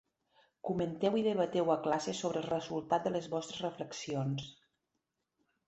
[0.69, 4.51] Comenteu i debateu a classe sobre el resultat de les vostres reflexions.